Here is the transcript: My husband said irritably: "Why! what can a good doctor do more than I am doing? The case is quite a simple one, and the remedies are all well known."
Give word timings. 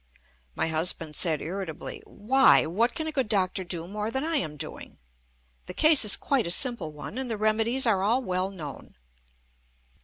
My 0.55 0.65
husband 0.69 1.15
said 1.15 1.43
irritably: 1.43 2.01
"Why! 2.07 2.65
what 2.65 2.95
can 2.95 3.05
a 3.05 3.11
good 3.11 3.27
doctor 3.29 3.63
do 3.63 3.87
more 3.87 4.09
than 4.09 4.23
I 4.25 4.37
am 4.37 4.57
doing? 4.57 4.97
The 5.67 5.75
case 5.75 6.03
is 6.03 6.17
quite 6.17 6.47
a 6.47 6.49
simple 6.49 6.91
one, 6.91 7.19
and 7.19 7.29
the 7.29 7.37
remedies 7.37 7.85
are 7.85 8.01
all 8.01 8.23
well 8.23 8.49
known." 8.49 8.95